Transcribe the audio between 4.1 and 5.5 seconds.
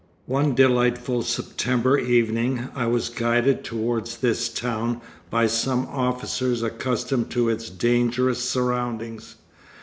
this town by